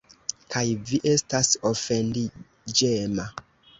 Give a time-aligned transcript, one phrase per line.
[0.53, 0.61] Kaj
[0.91, 3.29] vi estas ofendiĝema.